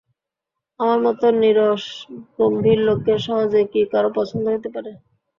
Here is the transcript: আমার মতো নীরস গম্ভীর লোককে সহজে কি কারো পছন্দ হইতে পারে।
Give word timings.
আমার 0.79 0.99
মতো 1.05 1.25
নীরস 1.41 1.83
গম্ভীর 2.37 2.79
লোককে 2.87 3.13
সহজে 3.25 3.61
কি 3.71 3.81
কারো 3.91 4.09
পছন্দ 4.17 4.43
হইতে 4.47 4.69
পারে। 4.75 4.91